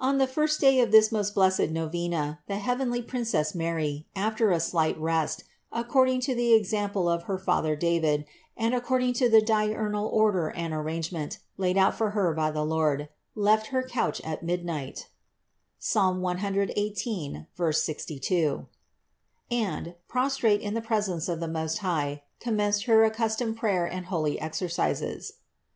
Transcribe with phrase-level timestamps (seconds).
[0.00, 0.08] 5.
[0.08, 4.58] On the first day of this most blessed novena the heavenly Princess Mary, after a
[4.58, 8.24] slight rest, according to the example of her father David
[8.56, 12.10] and according to the 26 CITY OF GOD diurnal order and arrangement laid out for
[12.10, 15.08] Her by the Lord, left her couch at midnight
[15.78, 18.66] (Psalm 118, 62),
[19.48, 24.40] and, prostrate in the presence of the Most High, commenced her accustomed prayer and holy
[24.40, 25.34] exercises.